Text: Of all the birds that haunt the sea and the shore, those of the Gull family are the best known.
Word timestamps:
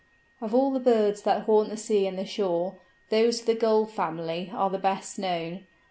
Of 0.41 0.55
all 0.55 0.71
the 0.71 0.79
birds 0.79 1.21
that 1.21 1.43
haunt 1.43 1.69
the 1.69 1.77
sea 1.77 2.07
and 2.07 2.17
the 2.17 2.25
shore, 2.25 2.73
those 3.11 3.41
of 3.41 3.45
the 3.45 3.53
Gull 3.53 3.85
family 3.85 4.49
are 4.51 4.71
the 4.71 4.79
best 4.79 5.19
known. 5.19 5.67